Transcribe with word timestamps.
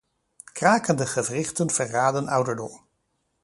Krakende 0.53 1.05
gewrichten 1.05 1.69
verraden 1.69 2.27
ouderdom. 2.27 2.75